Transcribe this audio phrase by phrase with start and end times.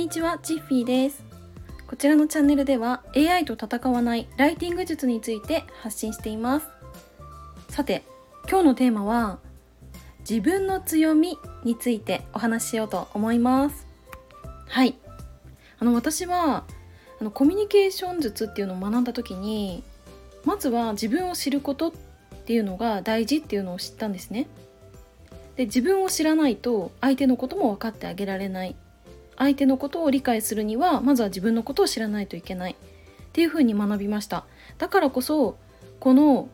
[0.00, 1.22] にちは、チッフィーです。
[1.86, 6.68] こちらのチャンネルでは AI と戦わないライティング術について発信しています。
[7.68, 8.02] さて、
[8.48, 9.40] 今日のテーマは
[10.20, 13.86] 自分の強みについてお話ししようと思います。
[14.68, 14.96] はい。
[15.78, 16.64] あの私は
[17.20, 19.82] あのコミュニケーション術っていうのを学んだ時に
[20.46, 21.92] まずは自分を知ることっ
[22.46, 24.48] ていうのが大事っていうのを知ったんですね。
[25.56, 28.74] で自分を知らないと相手のことも分かってあげられない
[29.40, 32.76] 相手のことを理解するにはまずは自分のことを知らないといけないっ
[33.32, 34.44] ていうふうに学びました。
[34.76, 35.56] だからこそ
[35.98, 36.50] この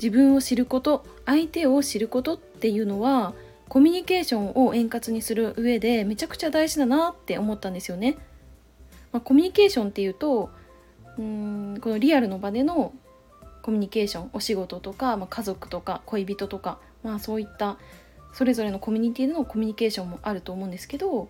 [0.00, 3.34] 自分を知ること相手を知ることっていうのは
[3.68, 8.16] コミュニケーションを円滑にする上でめちゃくちゃ大事だなって思ったんですよね、
[9.12, 10.50] まあ、コミュニケーションっていうと
[11.18, 12.92] うんこのリアルの場での
[13.62, 17.78] コミュニケーションお仕事とか、まあ、家族とか恋人とか、まあ、そういった
[18.32, 21.28] それぞれのコミュニティでのコミュニケーションもあると思うんですけど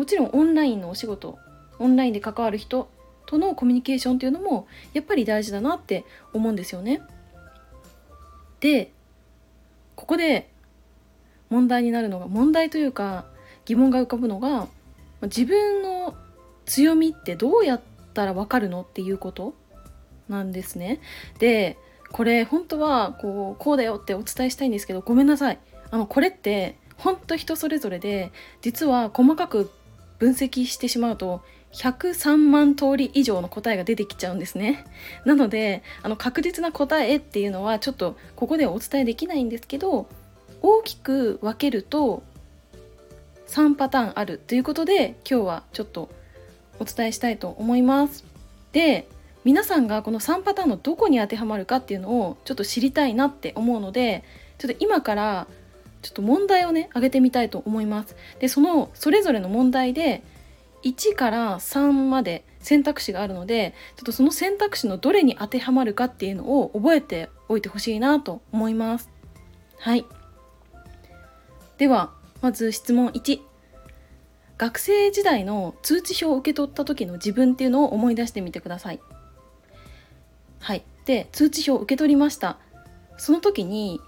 [0.00, 1.38] もちろんオンラインのお仕事
[1.78, 2.88] オンラインで関わる人
[3.26, 7.02] とのコミュニケーションっていうのもやっぱり大事だなって思うんですよね。
[8.60, 8.92] で
[9.96, 10.48] ここで
[11.50, 13.26] 問題になるのが問題というか
[13.66, 14.68] 疑問が浮かぶのが
[15.24, 16.14] 自分の
[16.64, 17.82] 強みってどうやっ
[18.14, 19.52] たらわかるのっていうこと
[20.30, 21.00] なんですね。
[21.40, 21.76] で
[22.10, 25.58] これ本当はこうこうだよってお伝えしたいんですけどごめんなさい
[25.90, 29.70] あのこれって本当人それぞれで実は細かく
[30.20, 34.84] 分析してしまうと103万通り以上の答えが出てきちゃうんですね。
[35.24, 40.08] なのであの確実な答えっていうのはちょっとここではお伝えできないんですけど
[40.62, 42.22] 大きく分けると
[43.48, 46.10] 3パターンあるということで今日はちょっと
[46.78, 48.24] お伝えしたいと思います。
[48.72, 49.08] で
[49.42, 54.22] 皆さんがこの3パターンのどこに当てはまるかっていうのをちょっと知りたいなって思うので
[54.58, 55.46] ちょっと今から
[56.02, 58.16] ちょっと問題をね挙げてみたいと思います。
[58.38, 60.22] でそのそれぞれの問題で
[60.82, 69.10] 1から3まで選択肢があるのでちょっとその選択肢のどれに当てはまるかっていうのを覚えておいてほしいなと思います。
[69.78, 70.04] はい。
[71.78, 73.40] ではまず質問1
[74.58, 79.00] 学生時代の通知表を受け取った時の自分っていうのを思い出してみてください。
[80.58, 80.84] はい。
[81.06, 82.58] で通知表を受け取りました。
[83.16, 84.00] その時に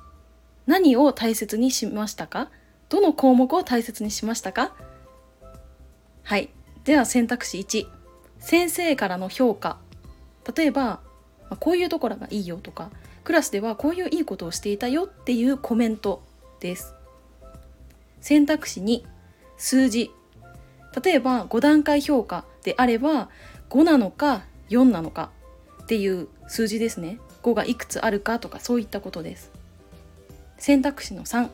[0.67, 2.51] 何を大切にしましたか？
[2.89, 4.75] どの項目を大切にしましたか？
[6.23, 6.51] はい。
[6.85, 7.87] では選択肢1
[8.39, 9.79] 先生からの評価。
[10.57, 11.01] 例えば
[11.61, 12.91] こういうところがいいよとか。
[13.25, 16.25] クラスではこういういいことをしていたよっていうコメント
[16.59, 16.95] です。
[18.21, 19.05] 選択肢2
[19.57, 20.11] 数字。
[21.05, 23.31] 例えば5段階評価であれば
[23.71, 25.31] 5なのか4なのか
[25.85, 27.21] っていう数字ですね。
[27.45, 29.53] 5がいくつあるかとかそういったことです。
[30.63, 31.49] 選択肢の3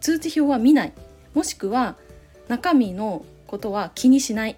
[0.00, 0.94] 通知表は見ない。
[1.34, 1.96] もしくは
[2.48, 4.56] 中身のことは気にしない。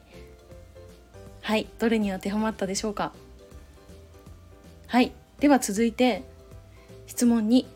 [1.41, 1.67] はい。
[1.81, 3.12] どれに当てはまったでしょうか。
[4.87, 5.11] はい。
[5.41, 6.23] では続いて
[7.09, 7.67] 質問2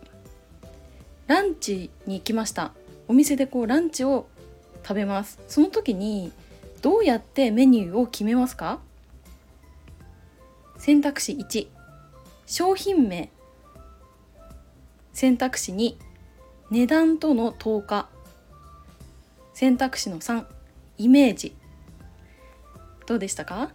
[1.27, 2.73] ランチに行きました。
[3.09, 4.29] お店でこうランチを
[4.85, 5.41] 食べます。
[5.49, 6.31] その時に
[6.83, 8.79] どうやってメニューを決めますか？
[10.79, 11.67] 選択肢1
[12.47, 13.33] 商品名。
[15.19, 15.97] 選択肢2
[16.71, 18.09] 値段との等価。
[19.53, 20.47] 選択肢の3
[20.97, 21.57] イメージ。
[23.05, 23.73] どうでしたか？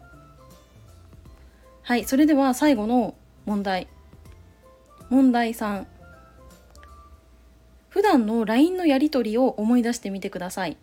[1.82, 3.16] はいそれでは最後の
[3.46, 3.90] 問題。
[5.10, 5.86] 問題3
[7.90, 10.78] 普段の LINE のやり取りを思い出してみてください。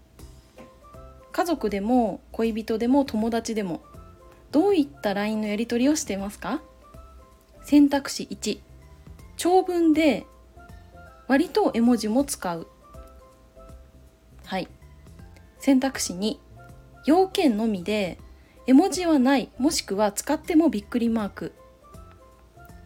[1.32, 3.80] 家族でも恋人でも友達でも
[4.52, 6.60] どういった LINE のやり取りをしていますか？
[7.64, 8.60] 選択肢1
[9.38, 10.26] 長文で
[11.30, 12.66] 割と絵文字も使う。
[14.46, 14.66] はい。
[15.60, 16.38] 選択肢2
[17.06, 18.18] 要件のみで
[18.66, 21.52] 絵文字はないもしくは使ってもびっくりマーク。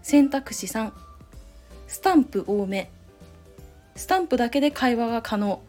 [0.03, 0.93] 選択肢3
[1.87, 2.91] スタンプ多め。
[3.97, 5.63] スタンプだけで会話が可能。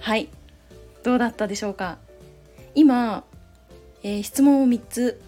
[0.00, 0.30] はい。
[1.02, 1.98] どうだったでしょうか？
[2.74, 3.22] 今、
[4.02, 5.20] えー、質問を3つ、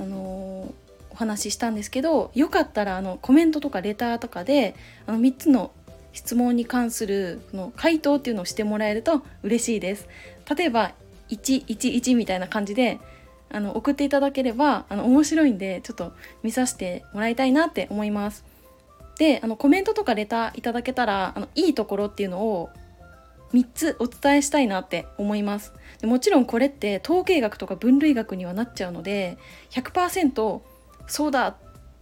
[0.00, 0.85] あのー、
[1.16, 4.74] お話ししたんですけどよかったらあのコメントとかレターとかで
[5.06, 5.72] あの3つの
[6.12, 10.08] 質問に関するの回答っていうのをしてもらえると嬉しいです。
[10.54, 10.92] 例えば
[11.30, 13.00] 111みたいな感じで
[13.50, 18.44] あの送っていただければあの面白いんでちょっと見させてもらいたいなって思います。
[19.18, 22.68] であのコメントとかレターいただけたらあのいいところっていうのを
[23.54, 25.72] 3つお伝えしたいなって思います。
[26.00, 29.38] でもちろんこれって統計学とか分類学にはなっちゃうので
[29.70, 30.60] 100%
[31.06, 31.56] そうだ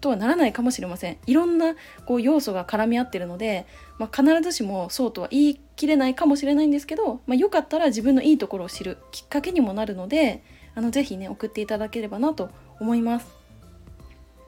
[0.05, 1.75] とはならないかもしれませんいろんな
[2.05, 3.67] こう要素が絡み合ってるので、
[3.99, 13.27] まあ、必ずしもそうとは言い切れないかもしれないんですけど、まあ、よかったら自分のいいところを知るきっかけにもなるのであのぜひね送っていただければなと思います。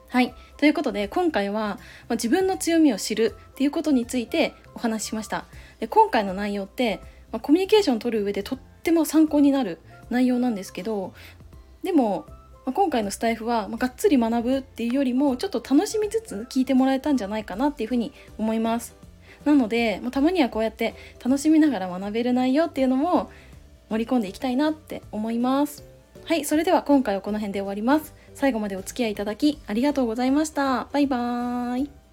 [0.09, 1.77] はいということで今回は、ま
[2.09, 5.45] あ、自分の強みを知るっていうことについてお話ししました。
[5.79, 7.01] で今回の内容って、
[7.31, 11.13] ま、コミュニケーションを取る上でとっても参考になる内容なんですけど
[11.83, 12.25] でも
[12.67, 18.93] まあ、今回のスタイフは、まあ、がっつり学ぶっていうよりもちょっと楽しみつつ聞いてもらえたんじゃないかなっていうふうに思います。
[19.45, 20.93] なので、まあ、たまにはこうやって
[21.23, 23.31] 楽しみながら学べる内容っていうのも
[23.89, 25.85] 盛り込んでいきたいなって思います。
[26.25, 28.13] はいそれでは今回はこの辺で終わります。
[28.35, 30.89] 最後までお付き合いいただきありがとうございました。
[30.91, 32.06] バイバーイ。